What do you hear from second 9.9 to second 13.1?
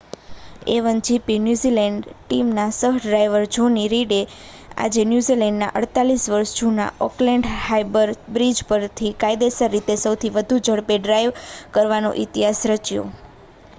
સૌથી વધુ ઝડપે ડ્રાઇવ કરવાનો ઇતિહાસ રચ્યો